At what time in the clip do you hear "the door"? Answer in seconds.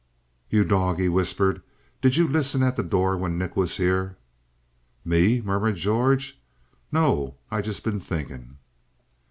2.75-3.15